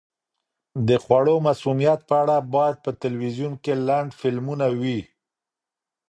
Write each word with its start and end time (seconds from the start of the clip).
د 0.87 0.89
خوړو 1.03 1.35
مسمومیت 1.47 1.99
په 2.09 2.15
اړه 2.23 2.37
باید 2.53 2.75
په 2.85 2.91
تلویزیون 3.03 3.53
کې 3.63 3.73
لنډ 3.87 4.09
فلمونه 4.19 4.67
وي. 4.79 4.99